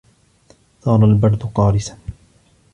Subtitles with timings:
[0.81, 1.97] صَارَ الْبَرْدُ قَارِسًا.